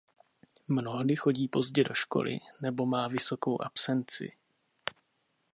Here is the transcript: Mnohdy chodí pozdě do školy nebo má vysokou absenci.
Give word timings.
Mnohdy 0.67 1.15
chodí 1.15 1.47
pozdě 1.47 1.83
do 1.83 1.93
školy 1.93 2.37
nebo 2.61 2.85
má 2.85 3.07
vysokou 3.07 3.61
absenci. 3.61 4.31